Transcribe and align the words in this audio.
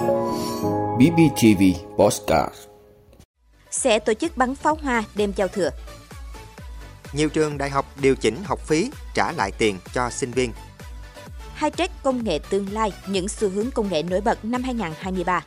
BBTV 0.00 1.62
Postcard 1.98 2.54
sẽ 3.70 3.98
tổ 3.98 4.14
chức 4.14 4.36
bắn 4.36 4.54
pháo 4.54 4.78
hoa 4.82 5.04
đêm 5.14 5.32
giao 5.36 5.48
thừa. 5.48 5.70
Nhiều 7.12 7.28
trường 7.28 7.58
đại 7.58 7.70
học 7.70 7.86
điều 8.00 8.14
chỉnh 8.14 8.36
học 8.44 8.60
phí, 8.66 8.90
trả 9.14 9.32
lại 9.32 9.52
tiền 9.58 9.78
cho 9.94 10.10
sinh 10.10 10.30
viên. 10.30 10.52
Hightech 11.56 11.90
công 12.02 12.24
nghệ 12.24 12.38
tương 12.50 12.72
lai, 12.72 12.92
những 13.06 13.28
xu 13.28 13.48
hướng 13.48 13.70
công 13.70 13.88
nghệ 13.90 14.02
nổi 14.02 14.20
bật 14.20 14.44
năm 14.44 14.62
2023. 14.62 15.44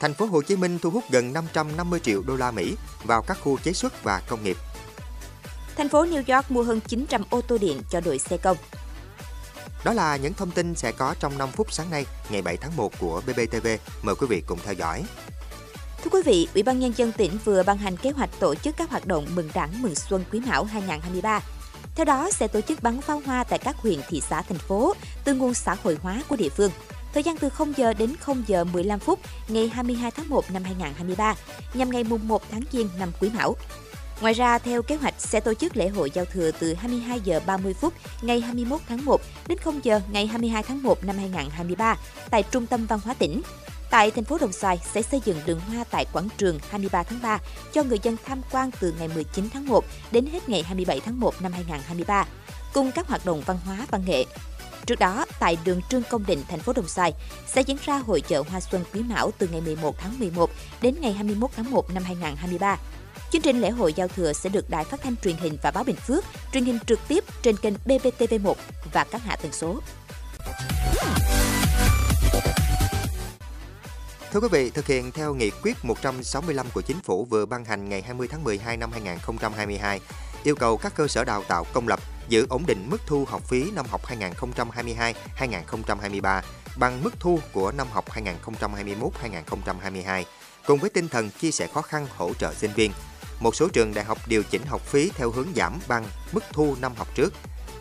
Thành 0.00 0.14
phố 0.14 0.26
Hồ 0.26 0.42
Chí 0.42 0.56
Minh 0.56 0.78
thu 0.78 0.90
hút 0.90 1.04
gần 1.10 1.32
550 1.32 2.00
triệu 2.00 2.22
đô 2.26 2.36
la 2.36 2.50
Mỹ 2.50 2.74
vào 3.04 3.22
các 3.22 3.38
khu 3.42 3.56
chế 3.56 3.72
xuất 3.72 4.04
và 4.04 4.22
công 4.28 4.44
nghiệp. 4.44 4.56
Thành 5.76 5.88
phố 5.88 6.04
New 6.04 6.36
York 6.36 6.50
mua 6.50 6.62
hơn 6.62 6.80
900 6.88 7.22
ô 7.30 7.40
tô 7.40 7.58
điện 7.58 7.82
cho 7.90 8.00
đội 8.00 8.18
xe 8.18 8.36
công. 8.36 8.56
Đó 9.84 9.92
là 9.92 10.16
những 10.16 10.34
thông 10.34 10.50
tin 10.50 10.74
sẽ 10.74 10.92
có 10.92 11.14
trong 11.20 11.38
5 11.38 11.48
phút 11.52 11.72
sáng 11.72 11.90
nay, 11.90 12.06
ngày 12.30 12.42
7 12.42 12.56
tháng 12.56 12.76
1 12.76 12.92
của 12.98 13.22
BBTV. 13.26 13.66
Mời 14.02 14.14
quý 14.14 14.26
vị 14.30 14.42
cùng 14.46 14.58
theo 14.64 14.74
dõi. 14.74 15.04
Thưa 16.04 16.10
quý 16.10 16.22
vị, 16.24 16.48
Ủy 16.54 16.62
ban 16.62 16.78
Nhân 16.78 16.92
dân 16.96 17.12
tỉnh 17.12 17.38
vừa 17.44 17.62
ban 17.62 17.78
hành 17.78 17.96
kế 17.96 18.10
hoạch 18.10 18.30
tổ 18.40 18.54
chức 18.54 18.76
các 18.76 18.90
hoạt 18.90 19.06
động 19.06 19.26
mừng 19.34 19.50
đảng 19.54 19.82
mừng 19.82 19.94
xuân 19.94 20.24
Quý 20.32 20.40
Mão 20.40 20.64
2023. 20.64 21.40
Theo 21.94 22.04
đó, 22.04 22.30
sẽ 22.30 22.48
tổ 22.48 22.60
chức 22.60 22.82
bắn 22.82 23.00
pháo 23.00 23.22
hoa 23.26 23.44
tại 23.44 23.58
các 23.58 23.76
huyện, 23.76 24.00
thị 24.08 24.22
xã, 24.30 24.42
thành 24.42 24.58
phố 24.58 24.94
từ 25.24 25.34
nguồn 25.34 25.54
xã 25.54 25.76
hội 25.82 25.98
hóa 26.02 26.22
của 26.28 26.36
địa 26.36 26.48
phương. 26.48 26.70
Thời 27.14 27.22
gian 27.22 27.36
từ 27.38 27.48
0 27.48 27.72
giờ 27.76 27.92
đến 27.92 28.16
0 28.20 28.44
giờ 28.46 28.64
15 28.64 28.98
phút 28.98 29.18
ngày 29.48 29.68
22 29.68 30.10
tháng 30.10 30.28
1 30.28 30.50
năm 30.50 30.64
2023, 30.64 31.34
nhằm 31.74 31.90
ngày 31.90 32.04
mùng 32.04 32.28
1 32.28 32.42
tháng 32.50 32.62
Giêng 32.72 32.88
năm 32.98 33.12
Quý 33.20 33.30
Mão. 33.34 33.56
Ngoài 34.20 34.34
ra, 34.34 34.58
theo 34.58 34.82
kế 34.82 34.96
hoạch 34.96 35.14
sẽ 35.18 35.40
tổ 35.40 35.54
chức 35.54 35.76
lễ 35.76 35.88
hội 35.88 36.10
giao 36.14 36.24
thừa 36.24 36.50
từ 36.50 36.74
22 36.74 37.20
giờ 37.20 37.40
30 37.46 37.74
phút 37.74 37.94
ngày 38.22 38.40
21 38.40 38.80
tháng 38.88 39.04
1 39.04 39.20
đến 39.48 39.58
0 39.58 39.80
giờ 39.82 40.00
ngày 40.12 40.26
22 40.26 40.62
tháng 40.62 40.82
1 40.82 41.04
năm 41.04 41.16
2023 41.18 41.96
tại 42.30 42.42
Trung 42.42 42.66
tâm 42.66 42.86
Văn 42.86 43.00
hóa 43.04 43.14
tỉnh. 43.14 43.42
Tại 43.90 44.10
thành 44.10 44.24
phố 44.24 44.38
Đồng 44.38 44.52
Xoài 44.52 44.80
sẽ 44.94 45.02
xây 45.02 45.20
dựng 45.24 45.40
đường 45.46 45.60
hoa 45.60 45.84
tại 45.90 46.06
quảng 46.12 46.28
trường 46.38 46.58
23 46.70 47.02
tháng 47.02 47.22
3 47.22 47.38
cho 47.72 47.82
người 47.82 47.98
dân 48.02 48.16
tham 48.24 48.40
quan 48.50 48.70
từ 48.80 48.94
ngày 48.98 49.08
19 49.14 49.48
tháng 49.52 49.66
1 49.66 49.84
đến 50.12 50.26
hết 50.26 50.48
ngày 50.48 50.62
27 50.62 51.00
tháng 51.00 51.20
1 51.20 51.42
năm 51.42 51.52
2023, 51.52 52.26
cùng 52.74 52.92
các 52.92 53.08
hoạt 53.08 53.26
động 53.26 53.42
văn 53.46 53.58
hóa 53.64 53.86
văn 53.90 54.02
nghệ. 54.06 54.24
Trước 54.86 54.98
đó, 54.98 55.26
tại 55.40 55.58
đường 55.64 55.80
Trương 55.90 56.02
Công 56.10 56.26
Định, 56.26 56.42
thành 56.48 56.60
phố 56.60 56.72
Đồng 56.72 56.88
Xoài, 56.88 57.14
sẽ 57.46 57.62
diễn 57.62 57.76
ra 57.84 57.98
hội 57.98 58.20
chợ 58.20 58.42
Hoa 58.50 58.60
Xuân 58.60 58.84
Quý 58.94 59.02
Mão 59.02 59.30
từ 59.38 59.48
ngày 59.52 59.60
11 59.60 59.98
tháng 59.98 60.18
11 60.18 60.50
đến 60.82 60.94
ngày 61.00 61.12
21 61.12 61.50
tháng 61.56 61.70
1 61.70 61.94
năm 61.94 62.02
2023. 62.02 62.78
Chương 63.32 63.42
trình 63.42 63.60
lễ 63.60 63.70
hội 63.70 63.92
giao 63.92 64.08
thừa 64.08 64.32
sẽ 64.32 64.50
được 64.50 64.70
Đài 64.70 64.84
Phát 64.84 65.00
thanh 65.02 65.16
Truyền 65.16 65.36
hình 65.36 65.56
và 65.62 65.70
Báo 65.70 65.84
Bình 65.84 65.96
Phước 65.96 66.24
truyền 66.52 66.64
hình 66.64 66.78
trực 66.86 67.00
tiếp 67.08 67.24
trên 67.42 67.56
kênh 67.56 67.74
BBTV1 67.84 68.54
và 68.92 69.04
các 69.04 69.22
hạ 69.22 69.36
tần 69.42 69.52
số. 69.52 69.80
Thưa 74.32 74.40
quý 74.40 74.48
vị, 74.52 74.70
thực 74.70 74.86
hiện 74.86 75.10
theo 75.10 75.34
nghị 75.34 75.50
quyết 75.62 75.76
165 75.82 76.66
của 76.74 76.80
Chính 76.80 77.00
phủ 77.00 77.24
vừa 77.24 77.46
ban 77.46 77.64
hành 77.64 77.88
ngày 77.88 78.02
20 78.02 78.28
tháng 78.28 78.44
12 78.44 78.76
năm 78.76 78.92
2022, 78.92 80.00
yêu 80.44 80.54
cầu 80.54 80.76
các 80.76 80.94
cơ 80.94 81.08
sở 81.08 81.24
đào 81.24 81.44
tạo 81.48 81.66
công 81.72 81.88
lập 81.88 82.00
giữ 82.28 82.46
ổn 82.48 82.62
định 82.66 82.86
mức 82.90 83.00
thu 83.06 83.24
học 83.24 83.42
phí 83.48 83.70
năm 83.70 83.86
học 83.90 84.02
2022-2023 85.38 86.42
bằng 86.76 87.02
mức 87.02 87.20
thu 87.20 87.38
của 87.52 87.72
năm 87.72 87.86
học 87.90 88.04
2021-2022, 88.10 90.24
cùng 90.66 90.78
với 90.78 90.90
tinh 90.90 91.08
thần 91.08 91.30
chia 91.30 91.50
sẻ 91.50 91.68
khó 91.74 91.82
khăn 91.82 92.06
hỗ 92.16 92.34
trợ 92.34 92.54
sinh 92.54 92.70
viên. 92.74 92.92
Một 93.40 93.54
số 93.54 93.68
trường 93.68 93.94
đại 93.94 94.04
học 94.04 94.18
điều 94.26 94.42
chỉnh 94.42 94.62
học 94.66 94.86
phí 94.86 95.10
theo 95.14 95.30
hướng 95.30 95.48
giảm 95.56 95.78
bằng 95.88 96.04
mức 96.32 96.44
thu 96.52 96.76
năm 96.80 96.92
học 96.96 97.08
trước 97.14 97.32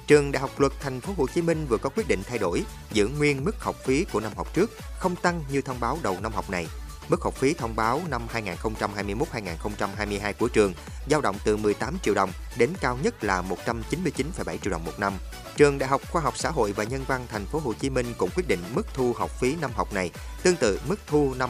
Trường 0.09 0.31
Đại 0.31 0.41
học 0.41 0.59
Luật 0.59 0.71
Thành 0.79 1.01
phố 1.01 1.13
Hồ 1.17 1.27
Chí 1.27 1.41
Minh 1.41 1.65
vừa 1.69 1.77
có 1.77 1.89
quyết 1.95 2.07
định 2.07 2.21
thay 2.27 2.37
đổi, 2.37 2.63
giữ 2.91 3.07
nguyên 3.07 3.45
mức 3.45 3.59
học 3.59 3.75
phí 3.85 4.05
của 4.13 4.19
năm 4.19 4.31
học 4.35 4.53
trước, 4.53 4.71
không 4.99 5.15
tăng 5.15 5.43
như 5.51 5.61
thông 5.61 5.79
báo 5.79 5.97
đầu 6.03 6.17
năm 6.21 6.33
học 6.33 6.49
này. 6.49 6.67
Mức 7.09 7.21
học 7.21 7.35
phí 7.35 7.53
thông 7.53 7.75
báo 7.75 8.01
năm 8.09 8.21
2021-2022 8.33 10.33
của 10.39 10.47
trường 10.47 10.73
dao 11.09 11.21
động 11.21 11.35
từ 11.43 11.57
18 11.57 11.97
triệu 12.03 12.13
đồng 12.13 12.31
đến 12.57 12.69
cao 12.81 12.97
nhất 13.03 13.23
là 13.23 13.43
199,7 13.81 14.57
triệu 14.57 14.71
đồng 14.71 14.85
một 14.85 14.99
năm. 14.99 15.13
Trường 15.57 15.77
Đại 15.77 15.89
học 15.89 16.01
Khoa 16.11 16.21
học 16.21 16.37
Xã 16.37 16.49
hội 16.49 16.71
và 16.71 16.83
Nhân 16.83 17.03
văn 17.07 17.25
Thành 17.31 17.45
phố 17.45 17.59
Hồ 17.59 17.73
Chí 17.73 17.89
Minh 17.89 18.13
cũng 18.17 18.29
quyết 18.35 18.47
định 18.47 18.59
mức 18.73 18.87
thu 18.93 19.13
học 19.13 19.31
phí 19.39 19.55
năm 19.61 19.71
học 19.73 19.93
này 19.93 20.11
tương 20.43 20.55
tự 20.55 20.79
mức 20.87 20.99
thu 21.07 21.33
năm 21.37 21.49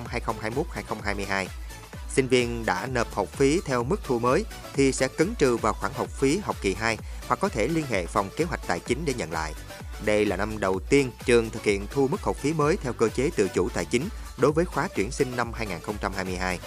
2021-2022 1.05 1.45
sinh 2.09 2.28
viên 2.28 2.66
đã 2.66 2.88
nộp 2.92 3.14
học 3.14 3.28
phí 3.31 3.62
theo 3.66 3.84
mức 3.84 4.00
thu 4.03 4.20
mới 4.20 4.46
thì 4.74 4.92
sẽ 4.92 5.08
cấn 5.08 5.36
trừ 5.36 5.58
vào 5.58 5.74
khoản 5.74 5.94
học 5.96 6.08
phí 6.09 6.38
học 6.38 6.56
kỳ 6.62 6.74
2 6.74 6.97
hoặc 7.28 7.40
có 7.40 7.50
thể 7.50 7.68
liên 7.68 7.86
hệ 7.90 8.06
phòng 8.06 8.30
kế 8.38 8.46
hoạch 8.46 8.68
tài 8.68 8.80
chính 8.80 9.06
để 9.06 9.14
nhận 9.14 9.31
lại. 9.31 9.53
Đây 10.06 10.25
là 10.25 10.38
năm 10.38 10.59
đầu 10.59 10.80
tiên 10.90 11.12
trường 11.25 11.50
thực 11.50 11.64
hiện 11.64 11.88
thu 11.92 12.08
mức 12.08 12.22
học 12.22 12.36
phí 12.36 12.53
mới 12.53 12.78
theo 12.78 12.94
cơ 12.94 13.09
chế 13.09 13.30
tự 13.36 13.47
chủ 13.47 13.70
tài 13.70 13.86
chính 13.86 14.09
đối 14.38 14.52
với 14.52 14.66
khóa 14.66 14.88
tuyển 14.96 15.12
sinh 15.12 15.36
năm 15.36 15.53
2022. 15.53 16.59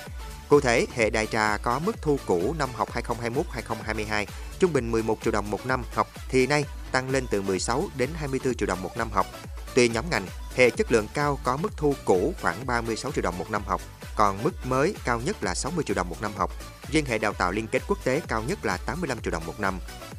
Cụ 0.49 0.61
thể, 0.61 0.87
hệ 0.95 1.11
đại 1.11 1.27
trà 1.27 1.57
có 1.63 1.79
mức 1.79 2.03
thu 2.03 2.19
cũ 2.27 2.55
năm 2.59 2.69
học 2.75 2.89
2021-2022 2.95 4.27
trung 4.59 4.73
bình 4.73 4.91
11 4.91 5.19
triệu 5.25 5.33
đồng 5.33 5.51
một 5.51 5.67
năm 5.67 5.83
học 5.95 6.09
thì 6.29 6.47
nay 6.47 6.65
tăng 6.93 7.11
lên 7.11 7.27
từ 7.31 7.43
16 7.43 7.89
đến 7.97 8.11
24 8.15 8.55
triệu 8.55 8.67
đồng 8.67 8.83
một 8.83 8.97
năm 8.97 9.11
học. 9.11 9.27
Tùy 9.75 9.89
nhóm 9.89 10.05
ngành, 10.11 10.27
hệ 10.57 10.71
chất 10.71 10.93
lượng 10.93 11.07
cao 11.15 11.39
có 11.45 11.57
mức 11.57 11.77
thu 11.77 11.95
cũ 12.05 12.35
khoảng 12.43 12.67
36 12.67 13.13
triệu 13.13 13.23
đồng 13.23 13.39
một 13.39 13.51
năm 13.51 13.63
học, 13.67 13.81
còn 14.17 14.43
mức 14.43 14.67
mới 14.67 14.95
cao 15.05 15.21
nhất 15.21 15.43
là 15.43 15.55
60 15.55 15.84
triệu 15.84 15.95
đồng 15.95 16.09
một 16.09 16.23
năm 16.23 16.33
học. 16.37 16.50
Riêng 16.91 17.05
hệ 17.05 17.19
đào 17.19 17.33
tạo 17.33 17.53
liên 17.53 17.67
kết 17.67 17.83
quốc 17.89 18.05
tế 18.05 18.21
cao 18.28 18.43
nhất 18.49 18.65
là 18.65 18.77
85 18.77 19.19
triệu 19.23 19.31
đồng 19.31 19.47
một 19.47 19.61
năm. 19.61 19.78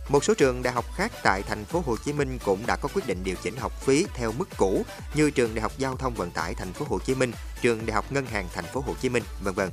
Một 0.10 0.24
số 0.24 0.34
trường 0.34 0.64
đại 0.64 0.74
học 0.74 0.86
khác 0.96 1.12
tại 1.24 1.42
thành 1.42 1.66
phố 1.66 1.84
Hồ 1.86 1.96
Chí 2.06 2.14
Minh 2.14 2.40
cũng 2.46 2.66
đã 2.68 2.76
có 2.76 2.90
quyết 2.94 3.08
định 3.08 3.24
điều 3.24 3.36
chỉnh 3.44 3.56
học 3.58 3.82
phí 3.82 4.06
theo 4.14 4.32
mức 4.32 4.50
cũ 4.58 4.86
như 5.16 5.32
trường 5.32 5.56
Đại 5.56 5.62
học 5.62 5.72
Giao 5.78 5.96
thông 5.96 6.14
Vận 6.14 6.32
tải 6.32 6.54
thành 6.54 6.74
phố 6.74 6.86
Hồ 6.90 7.00
Chí 7.00 7.16
Minh, 7.16 7.32
trường 7.62 7.86
Đại 7.86 7.96
học 7.96 8.12
Ngân 8.12 8.26
hàng 8.26 8.48
thành 8.54 8.66
phố 8.66 8.84
Hồ 8.88 8.94
Chí 9.02 9.10
Minh, 9.10 9.24
vân 9.44 9.54
vân. 9.54 9.70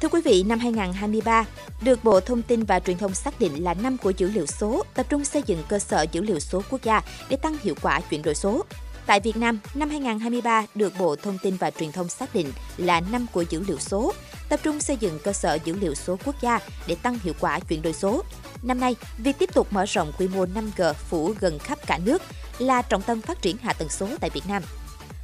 Thưa 0.00 0.08
quý 0.08 0.20
vị, 0.24 0.42
năm 0.42 0.58
2023 0.58 1.44
được 1.82 2.04
Bộ 2.04 2.20
Thông 2.20 2.42
tin 2.42 2.64
và 2.64 2.80
Truyền 2.80 2.98
thông 2.98 3.14
xác 3.14 3.40
định 3.40 3.64
là 3.64 3.74
năm 3.74 3.96
của 3.98 4.10
dữ 4.10 4.30
liệu 4.30 4.46
số, 4.46 4.84
tập 4.94 5.06
trung 5.08 5.24
xây 5.24 5.42
dựng 5.46 5.62
cơ 5.68 5.78
sở 5.78 6.06
dữ 6.12 6.22
liệu 6.22 6.40
số 6.40 6.62
quốc 6.70 6.82
gia 6.82 7.02
để 7.28 7.36
tăng 7.36 7.56
hiệu 7.62 7.74
quả 7.82 8.00
chuyển 8.00 8.22
đổi 8.22 8.34
số. 8.34 8.64
Tại 9.08 9.20
Việt 9.20 9.36
Nam, 9.36 9.58
năm 9.74 9.90
2023 9.90 10.66
được 10.74 10.92
Bộ 10.98 11.16
Thông 11.16 11.38
tin 11.38 11.56
và 11.56 11.70
Truyền 11.70 11.92
thông 11.92 12.08
xác 12.08 12.34
định 12.34 12.52
là 12.76 13.00
năm 13.00 13.26
của 13.32 13.44
dữ 13.50 13.62
liệu 13.68 13.78
số, 13.78 14.12
tập 14.48 14.60
trung 14.62 14.80
xây 14.80 14.96
dựng 14.96 15.18
cơ 15.24 15.32
sở 15.32 15.58
dữ 15.64 15.76
liệu 15.80 15.94
số 15.94 16.16
quốc 16.24 16.34
gia 16.40 16.58
để 16.86 16.94
tăng 16.94 17.18
hiệu 17.22 17.34
quả 17.40 17.60
chuyển 17.60 17.82
đổi 17.82 17.92
số. 17.92 18.22
Năm 18.62 18.80
nay, 18.80 18.96
việc 19.18 19.38
tiếp 19.38 19.50
tục 19.54 19.66
mở 19.70 19.84
rộng 19.84 20.12
quy 20.18 20.28
mô 20.28 20.44
5G 20.44 20.92
phủ 20.92 21.34
gần 21.40 21.58
khắp 21.58 21.78
cả 21.86 21.98
nước 22.04 22.22
là 22.58 22.82
trọng 22.82 23.02
tâm 23.02 23.20
phát 23.20 23.42
triển 23.42 23.56
hạ 23.56 23.72
tầng 23.72 23.88
số 23.88 24.08
tại 24.20 24.30
Việt 24.30 24.46
Nam. 24.48 24.62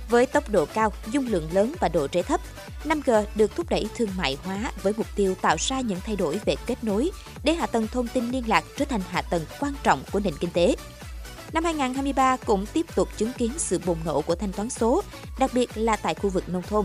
Với 0.08 0.26
tốc 0.26 0.50
độ 0.50 0.66
cao, 0.74 0.92
dung 1.10 1.26
lượng 1.26 1.48
lớn 1.52 1.72
và 1.80 1.88
độ 1.88 2.08
trễ 2.08 2.22
thấp, 2.22 2.40
5G 2.84 3.24
được 3.34 3.56
thúc 3.56 3.70
đẩy 3.70 3.86
thương 3.96 4.10
mại 4.16 4.38
hóa 4.44 4.70
với 4.82 4.92
mục 4.96 5.06
tiêu 5.16 5.34
tạo 5.40 5.56
ra 5.58 5.80
những 5.80 6.00
thay 6.06 6.16
đổi 6.16 6.40
về 6.44 6.54
kết 6.66 6.84
nối 6.84 7.10
để 7.44 7.54
hạ 7.54 7.66
tầng 7.66 7.86
thông 7.86 8.08
tin 8.08 8.30
liên 8.30 8.48
lạc 8.48 8.64
trở 8.76 8.84
thành 8.84 9.00
hạ 9.10 9.22
tầng 9.22 9.44
quan 9.60 9.74
trọng 9.82 10.02
của 10.12 10.20
nền 10.20 10.34
kinh 10.40 10.50
tế. 10.50 10.76
Năm 11.54 11.64
2023 11.64 12.36
cũng 12.36 12.66
tiếp 12.72 12.86
tục 12.94 13.08
chứng 13.16 13.32
kiến 13.32 13.52
sự 13.56 13.80
bùng 13.86 13.98
nổ 14.04 14.20
của 14.20 14.34
thanh 14.34 14.52
toán 14.52 14.70
số, 14.70 15.02
đặc 15.38 15.50
biệt 15.54 15.70
là 15.74 15.96
tại 15.96 16.14
khu 16.14 16.30
vực 16.30 16.48
nông 16.48 16.62
thôn. 16.62 16.84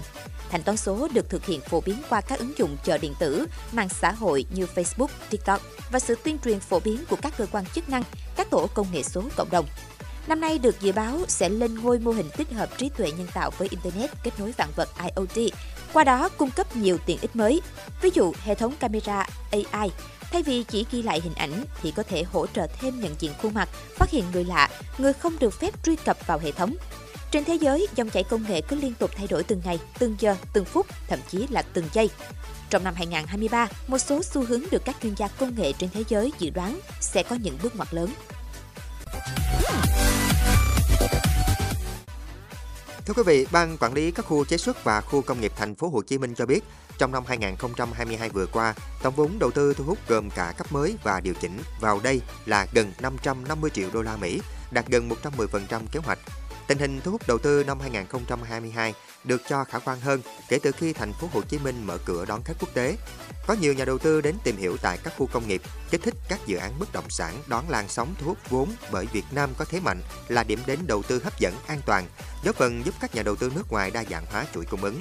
Thanh 0.49 0.63
toán 0.63 0.77
số 0.77 1.07
được 1.13 1.29
thực 1.29 1.45
hiện 1.45 1.61
phổ 1.61 1.81
biến 1.81 1.95
qua 2.09 2.21
các 2.21 2.39
ứng 2.39 2.57
dụng 2.57 2.77
chợ 2.83 2.97
điện 2.97 3.13
tử, 3.19 3.45
mạng 3.71 3.89
xã 3.89 4.11
hội 4.11 4.45
như 4.55 4.67
Facebook, 4.75 5.07
TikTok 5.29 5.61
và 5.91 5.99
sự 5.99 6.15
tuyên 6.23 6.37
truyền 6.39 6.59
phổ 6.59 6.79
biến 6.79 7.03
của 7.09 7.15
các 7.21 7.33
cơ 7.37 7.45
quan 7.51 7.65
chức 7.65 7.89
năng, 7.89 8.03
các 8.35 8.49
tổ 8.49 8.67
công 8.73 8.87
nghệ 8.93 9.03
số 9.03 9.23
cộng 9.35 9.49
đồng. 9.51 9.65
Năm 10.27 10.41
nay 10.41 10.57
được 10.57 10.81
dự 10.81 10.91
báo 10.91 11.19
sẽ 11.27 11.49
lên 11.49 11.75
ngôi 11.75 11.99
mô 11.99 12.11
hình 12.11 12.29
tích 12.37 12.51
hợp 12.51 12.77
trí 12.77 12.89
tuệ 12.89 13.11
nhân 13.11 13.27
tạo 13.33 13.51
với 13.57 13.67
Internet 13.71 14.09
kết 14.23 14.31
nối 14.39 14.53
vạn 14.57 14.69
vật 14.75 14.89
IoT, 15.03 15.53
qua 15.93 16.03
đó 16.03 16.29
cung 16.37 16.51
cấp 16.51 16.75
nhiều 16.75 16.97
tiện 17.05 17.17
ích 17.21 17.35
mới. 17.35 17.61
Ví 18.01 18.09
dụ, 18.13 18.33
hệ 18.43 18.55
thống 18.55 18.73
camera 18.79 19.27
AI 19.51 19.89
Thay 20.31 20.43
vì 20.43 20.63
chỉ 20.63 20.85
ghi 20.91 21.01
lại 21.01 21.21
hình 21.21 21.33
ảnh 21.33 21.63
thì 21.81 21.91
có 21.91 22.03
thể 22.03 22.23
hỗ 22.23 22.47
trợ 22.47 22.67
thêm 22.79 22.99
nhận 22.99 23.15
diện 23.19 23.31
khuôn 23.41 23.53
mặt, 23.53 23.69
phát 23.95 24.09
hiện 24.09 24.23
người 24.33 24.43
lạ, 24.43 24.69
người 24.97 25.13
không 25.13 25.39
được 25.39 25.53
phép 25.53 25.83
truy 25.83 25.95
cập 25.95 26.27
vào 26.27 26.39
hệ 26.39 26.51
thống. 26.51 26.75
Trên 27.31 27.45
thế 27.45 27.55
giới, 27.55 27.87
dòng 27.95 28.09
chảy 28.09 28.23
công 28.23 28.43
nghệ 28.49 28.61
cứ 28.61 28.75
liên 28.75 28.93
tục 28.93 29.11
thay 29.15 29.27
đổi 29.27 29.43
từng 29.43 29.61
ngày, 29.65 29.79
từng 29.99 30.15
giờ, 30.19 30.35
từng 30.53 30.65
phút, 30.65 30.85
thậm 31.07 31.19
chí 31.29 31.47
là 31.49 31.61
từng 31.61 31.85
giây. 31.93 32.09
Trong 32.69 32.83
năm 32.83 32.93
2023, 32.95 33.67
một 33.87 33.97
số 33.97 34.23
xu 34.23 34.45
hướng 34.45 34.63
được 34.71 34.85
các 34.85 34.95
chuyên 35.03 35.15
gia 35.17 35.27
công 35.27 35.55
nghệ 35.55 35.73
trên 35.73 35.89
thế 35.93 36.03
giới 36.09 36.31
dự 36.39 36.49
đoán 36.49 36.79
sẽ 37.01 37.23
có 37.23 37.35
những 37.35 37.57
bước 37.63 37.75
ngoặt 37.75 37.93
lớn. 37.93 38.09
Thưa 43.09 43.13
quý 43.13 43.23
vị, 43.25 43.45
Ban 43.51 43.77
quản 43.77 43.93
lý 43.93 44.11
các 44.11 44.25
khu 44.25 44.45
chế 44.45 44.57
xuất 44.57 44.83
và 44.83 45.01
khu 45.01 45.21
công 45.21 45.41
nghiệp 45.41 45.51
thành 45.55 45.75
phố 45.75 45.89
Hồ 45.89 46.01
Chí 46.01 46.17
Minh 46.17 46.35
cho 46.35 46.45
biết, 46.45 46.63
trong 46.97 47.11
năm 47.11 47.23
2022 47.27 48.29
vừa 48.29 48.45
qua, 48.45 48.73
tổng 49.03 49.15
vốn 49.15 49.39
đầu 49.39 49.51
tư 49.51 49.73
thu 49.73 49.83
hút 49.83 49.97
gồm 50.07 50.29
cả 50.29 50.53
cấp 50.57 50.71
mới 50.71 50.95
và 51.03 51.19
điều 51.19 51.33
chỉnh 51.33 51.59
vào 51.81 51.99
đây 52.03 52.21
là 52.45 52.67
gần 52.73 52.93
550 53.01 53.69
triệu 53.69 53.89
đô 53.93 54.01
la 54.01 54.17
Mỹ, 54.17 54.41
đạt 54.71 54.87
gần 54.87 55.09
110% 55.09 55.81
kế 55.91 55.99
hoạch. 55.99 56.19
Tình 56.69 56.79
hình 56.79 57.01
thu 57.01 57.11
hút 57.11 57.21
đầu 57.27 57.37
tư 57.37 57.63
năm 57.63 57.79
2022 57.79 58.93
được 59.23 59.41
cho 59.49 59.63
khả 59.63 59.79
quan 59.79 59.99
hơn 59.99 60.21
kể 60.49 60.59
từ 60.63 60.71
khi 60.71 60.93
thành 60.93 61.13
phố 61.13 61.29
Hồ 61.33 61.41
Chí 61.41 61.59
Minh 61.59 61.83
mở 61.83 61.97
cửa 62.05 62.25
đón 62.25 62.43
khách 62.43 62.53
quốc 62.59 62.69
tế. 62.73 62.97
Có 63.47 63.53
nhiều 63.53 63.73
nhà 63.73 63.85
đầu 63.85 63.97
tư 63.97 64.21
đến 64.21 64.35
tìm 64.43 64.57
hiểu 64.57 64.77
tại 64.77 64.97
các 65.03 65.13
khu 65.17 65.27
công 65.27 65.47
nghiệp, 65.47 65.61
kích 65.91 66.01
thích 66.03 66.13
các 66.29 66.39
dự 66.45 66.57
án 66.57 66.79
bất 66.79 66.93
động 66.93 67.09
sản 67.09 67.33
đón 67.47 67.69
làn 67.69 67.87
sóng 67.87 68.15
thu 68.19 68.27
hút 68.27 68.37
vốn 68.49 68.69
bởi 68.91 69.05
Việt 69.05 69.25
Nam 69.31 69.49
có 69.57 69.65
thế 69.65 69.79
mạnh 69.79 70.01
là 70.27 70.43
điểm 70.43 70.59
đến 70.65 70.79
đầu 70.87 71.03
tư 71.03 71.21
hấp 71.23 71.39
dẫn, 71.39 71.53
an 71.67 71.81
toàn, 71.85 72.07
góp 72.43 72.55
phần 72.55 72.85
giúp 72.85 72.95
các 73.01 73.15
nhà 73.15 73.23
đầu 73.23 73.35
tư 73.35 73.51
nước 73.55 73.71
ngoài 73.71 73.91
đa 73.91 74.03
dạng 74.09 74.25
hóa 74.25 74.45
chuỗi 74.53 74.65
cung 74.65 74.83
ứng. 74.83 74.99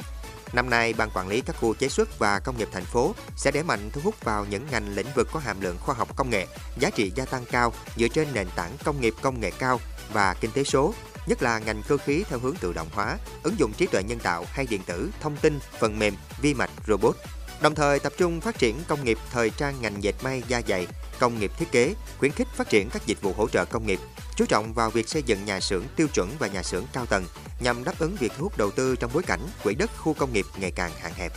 Năm 0.53 0.70
nay, 0.70 0.93
Ban 0.93 1.11
Quản 1.15 1.29
lý 1.29 1.41
các 1.41 1.56
khu 1.61 1.75
chế 1.75 1.88
xuất 1.88 2.19
và 2.19 2.41
công 2.41 2.59
nghiệp 2.59 2.69
thành 2.73 2.85
phố 2.85 3.15
sẽ 3.37 3.50
đẩy 3.50 3.62
mạnh 3.62 3.91
thu 3.93 4.00
hút 4.05 4.25
vào 4.25 4.47
những 4.50 4.67
ngành 4.70 4.94
lĩnh 4.94 5.09
vực 5.15 5.29
có 5.32 5.41
hàm 5.41 5.61
lượng 5.61 5.79
khoa 5.81 5.94
học 5.94 6.17
công 6.17 6.31
nghệ, 6.31 6.47
giá 6.79 6.91
trị 6.91 7.12
gia 7.15 7.25
tăng 7.25 7.44
cao 7.50 7.73
dựa 7.97 8.09
trên 8.09 8.29
nền 8.32 8.47
tảng 8.56 8.76
công 8.85 9.00
nghiệp 9.00 9.15
công 9.23 9.41
nghệ 9.41 9.50
cao 9.59 9.81
và 10.12 10.35
kinh 10.41 10.53
tế 10.53 10.65
số, 10.65 10.94
nhất 11.28 11.42
là 11.42 11.58
ngành 11.58 11.82
cơ 11.88 11.96
khí 11.96 12.25
theo 12.28 12.38
hướng 12.38 12.56
tự 12.60 12.72
động 12.72 12.88
hóa, 12.92 13.19
ứng 13.42 13.58
dụng 13.58 13.72
trí 13.76 13.86
tuệ 13.86 14.02
nhân 14.02 14.19
tạo 14.19 14.44
hay 14.50 14.66
điện 14.66 14.82
tử, 14.86 15.10
thông 15.20 15.36
tin, 15.36 15.58
phần 15.78 15.98
mềm, 15.98 16.14
vi 16.42 16.54
mạch, 16.54 16.70
robot. 16.86 17.16
Đồng 17.60 17.75
thời 17.75 17.98
tập 17.98 18.12
trung 18.19 18.40
phát 18.40 18.58
triển 18.58 18.76
công 18.88 19.04
nghiệp 19.04 19.19
thời 19.32 19.50
trang 19.50 19.75
ngành 19.80 20.02
dệt 20.02 20.14
may 20.22 20.42
da 20.48 20.62
dày, 20.69 20.86
công 21.19 21.40
nghiệp 21.40 21.52
thiết 21.58 21.72
kế, 21.72 21.94
khuyến 22.19 22.32
khích 22.32 22.48
phát 22.56 22.69
triển 22.69 22.90
các 22.90 23.06
dịch 23.06 23.22
vụ 23.22 23.32
hỗ 23.32 23.48
trợ 23.48 23.64
công 23.64 23.86
nghiệp, 23.86 23.98
chú 24.36 24.44
trọng 24.46 24.75
vào 24.75 24.90
việc 24.90 25.08
xây 25.08 25.22
dựng 25.22 25.44
nhà 25.44 25.60
xưởng 25.60 25.84
tiêu 25.96 26.08
chuẩn 26.14 26.30
và 26.38 26.46
nhà 26.46 26.62
xưởng 26.62 26.84
cao 26.92 27.06
tầng 27.06 27.25
nhằm 27.60 27.84
đáp 27.84 27.98
ứng 27.98 28.16
việc 28.16 28.32
thu 28.36 28.44
hút 28.44 28.58
đầu 28.58 28.70
tư 28.70 28.96
trong 28.96 29.10
bối 29.14 29.22
cảnh 29.22 29.40
quỹ 29.64 29.74
đất 29.74 29.90
khu 29.96 30.14
công 30.14 30.32
nghiệp 30.32 30.46
ngày 30.56 30.70
càng 30.70 30.90
hạn 31.00 31.12
hẹp. 31.14 31.32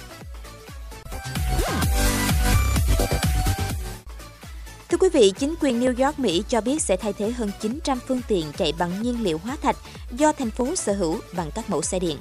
Quý 5.01 5.09
vị, 5.09 5.33
chính 5.39 5.55
quyền 5.61 5.79
New 5.79 6.05
York, 6.05 6.19
Mỹ 6.19 6.43
cho 6.49 6.61
biết 6.61 6.81
sẽ 6.81 6.97
thay 6.97 7.13
thế 7.13 7.31
hơn 7.31 7.51
900 7.61 7.99
phương 8.07 8.21
tiện 8.27 8.45
chạy 8.57 8.73
bằng 8.79 9.01
nhiên 9.01 9.23
liệu 9.23 9.37
hóa 9.37 9.57
thạch 9.61 9.75
do 10.11 10.31
thành 10.31 10.51
phố 10.51 10.75
sở 10.75 10.93
hữu 10.93 11.19
bằng 11.35 11.51
các 11.55 11.69
mẫu 11.69 11.81
xe 11.81 11.99
điện. 11.99 12.17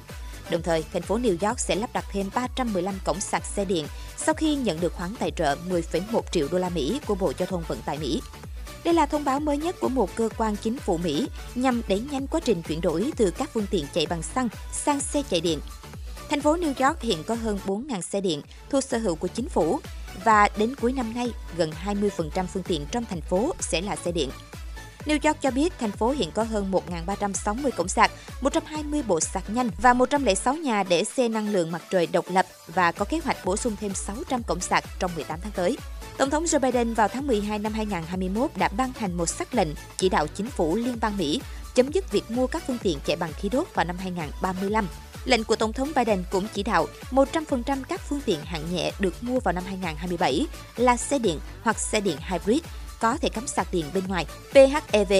Đồng 0.51 0.61
thời, 0.61 0.83
thành 0.93 1.01
phố 1.01 1.17
New 1.17 1.47
York 1.47 1.59
sẽ 1.59 1.75
lắp 1.75 1.89
đặt 1.93 2.05
thêm 2.11 2.29
315 2.35 2.95
cổng 3.05 3.19
sạc 3.19 3.45
xe 3.45 3.65
điện 3.65 3.87
sau 4.17 4.35
khi 4.35 4.55
nhận 4.55 4.79
được 4.79 4.93
khoản 4.93 5.15
tài 5.19 5.31
trợ 5.31 5.55
10,1 5.69 6.21
triệu 6.31 6.47
đô 6.51 6.57
la 6.57 6.69
Mỹ 6.69 6.99
của 7.07 7.15
Bộ 7.15 7.33
Giao 7.37 7.45
thông 7.45 7.63
Vận 7.67 7.81
tải 7.85 7.97
Mỹ. 7.97 8.21
Đây 8.83 8.93
là 8.93 9.05
thông 9.05 9.23
báo 9.23 9.39
mới 9.39 9.57
nhất 9.57 9.75
của 9.79 9.89
một 9.89 10.15
cơ 10.15 10.29
quan 10.37 10.55
chính 10.55 10.77
phủ 10.77 10.97
Mỹ 10.97 11.27
nhằm 11.55 11.81
đẩy 11.87 12.03
nhanh 12.11 12.27
quá 12.27 12.39
trình 12.43 12.61
chuyển 12.61 12.81
đổi 12.81 13.11
từ 13.17 13.31
các 13.31 13.49
phương 13.53 13.67
tiện 13.71 13.85
chạy 13.93 14.05
bằng 14.05 14.21
xăng 14.21 14.49
sang 14.71 14.99
xe 14.99 15.23
chạy 15.29 15.41
điện. 15.41 15.59
Thành 16.29 16.41
phố 16.41 16.57
New 16.57 16.87
York 16.87 17.01
hiện 17.01 17.23
có 17.23 17.35
hơn 17.35 17.59
4.000 17.65 18.01
xe 18.01 18.21
điện 18.21 18.41
thuộc 18.69 18.83
sở 18.83 18.97
hữu 18.97 19.15
của 19.15 19.27
chính 19.27 19.49
phủ 19.49 19.79
và 20.25 20.49
đến 20.57 20.75
cuối 20.81 20.93
năm 20.93 21.13
nay, 21.15 21.31
gần 21.57 21.71
20% 21.85 22.45
phương 22.53 22.63
tiện 22.63 22.85
trong 22.91 23.05
thành 23.05 23.21
phố 23.21 23.53
sẽ 23.59 23.81
là 23.81 23.95
xe 23.95 24.11
điện. 24.11 24.29
New 25.05 25.19
York 25.23 25.41
cho 25.41 25.51
biết 25.51 25.73
thành 25.79 25.91
phố 25.91 26.11
hiện 26.11 26.31
có 26.31 26.43
hơn 26.43 26.71
1.360 26.71 27.71
cổng 27.77 27.87
sạc, 27.87 28.11
120 28.41 29.03
bộ 29.07 29.19
sạc 29.19 29.49
nhanh 29.49 29.69
và 29.81 29.93
106 29.93 30.55
nhà 30.55 30.83
để 30.83 31.03
xe 31.03 31.27
năng 31.27 31.49
lượng 31.49 31.71
mặt 31.71 31.81
trời 31.89 32.07
độc 32.07 32.25
lập 32.29 32.45
và 32.67 32.91
có 32.91 33.05
kế 33.05 33.19
hoạch 33.23 33.45
bổ 33.45 33.57
sung 33.57 33.75
thêm 33.81 33.93
600 33.93 34.43
cổng 34.43 34.59
sạc 34.59 34.83
trong 34.99 35.11
18 35.15 35.39
tháng 35.41 35.51
tới. 35.51 35.77
Tổng 36.17 36.29
thống 36.29 36.43
Joe 36.43 36.59
Biden 36.59 36.93
vào 36.93 37.07
tháng 37.07 37.27
12 37.27 37.59
năm 37.59 37.73
2021 37.73 38.51
đã 38.57 38.67
ban 38.67 38.91
hành 38.97 39.13
một 39.13 39.25
sắc 39.25 39.55
lệnh 39.55 39.69
chỉ 39.97 40.09
đạo 40.09 40.27
chính 40.27 40.47
phủ 40.47 40.75
liên 40.75 40.97
bang 41.01 41.17
Mỹ 41.17 41.41
chấm 41.75 41.91
dứt 41.91 42.11
việc 42.11 42.31
mua 42.31 42.47
các 42.47 42.63
phương 42.67 42.77
tiện 42.83 42.97
chạy 43.05 43.15
bằng 43.15 43.33
khí 43.33 43.49
đốt 43.49 43.67
vào 43.73 43.85
năm 43.85 43.97
2035. 43.97 44.87
Lệnh 45.25 45.43
của 45.43 45.55
Tổng 45.55 45.73
thống 45.73 45.91
Biden 45.95 46.23
cũng 46.31 46.47
chỉ 46.53 46.63
đạo 46.63 46.87
100% 47.11 47.83
các 47.89 48.01
phương 48.09 48.21
tiện 48.25 48.39
hạng 48.41 48.75
nhẹ 48.75 48.91
được 48.99 49.23
mua 49.23 49.39
vào 49.39 49.53
năm 49.53 49.63
2027 49.67 50.47
là 50.77 50.97
xe 50.97 51.19
điện 51.19 51.39
hoặc 51.61 51.79
xe 51.79 51.99
điện 51.99 52.17
hybrid 52.29 52.61
có 52.99 53.17
thể 53.17 53.29
cắm 53.29 53.47
sạc 53.47 53.67
điện 53.71 53.85
bên 53.93 54.03
ngoài, 54.07 54.25
PHEV. 54.51 55.13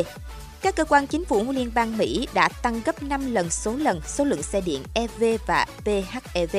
Các 0.61 0.75
cơ 0.75 0.85
quan 0.85 1.07
chính 1.07 1.25
phủ 1.25 1.51
liên 1.51 1.71
bang 1.73 1.97
Mỹ 1.97 2.27
đã 2.33 2.49
tăng 2.61 2.81
gấp 2.85 3.03
5 3.03 3.33
lần 3.33 3.49
số 3.49 3.75
lần 3.75 4.01
số 4.07 4.23
lượng 4.23 4.43
xe 4.43 4.61
điện 4.61 4.83
EV 4.93 5.23
và 5.47 5.65
PHEV 5.85 6.55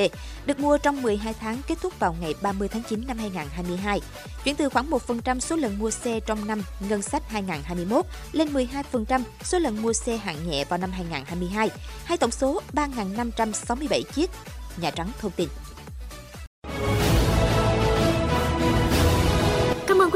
được 0.46 0.60
mua 0.60 0.78
trong 0.78 1.02
12 1.02 1.34
tháng 1.34 1.56
kết 1.68 1.78
thúc 1.82 1.98
vào 1.98 2.16
ngày 2.20 2.34
30 2.42 2.68
tháng 2.68 2.82
9 2.88 3.04
năm 3.06 3.18
2022, 3.18 4.00
chuyển 4.44 4.56
từ 4.56 4.68
khoảng 4.68 4.90
1% 4.90 5.40
số 5.40 5.56
lần 5.56 5.78
mua 5.78 5.90
xe 5.90 6.20
trong 6.20 6.46
năm 6.46 6.62
ngân 6.88 7.02
sách 7.02 7.22
2021 7.28 8.06
lên 8.32 8.48
12% 8.92 9.22
số 9.42 9.58
lần 9.58 9.82
mua 9.82 9.92
xe 9.92 10.16
hạng 10.16 10.48
nhẹ 10.50 10.64
vào 10.64 10.78
năm 10.78 10.90
2022, 10.90 11.70
hay 12.04 12.18
tổng 12.18 12.30
số 12.30 12.62
3.567 12.72 14.02
chiếc. 14.14 14.30
Nhà 14.76 14.90
Trắng 14.90 15.10
thông 15.20 15.32
tin. 15.32 15.48